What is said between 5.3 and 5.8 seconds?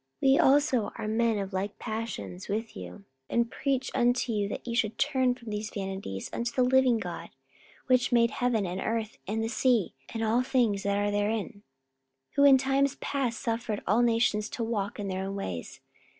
from these